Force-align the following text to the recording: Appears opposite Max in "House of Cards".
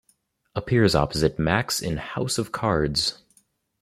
Appears 0.55 0.95
opposite 0.95 1.37
Max 1.37 1.79
in 1.79 1.97
"House 1.97 2.39
of 2.39 2.51
Cards". 2.51 3.19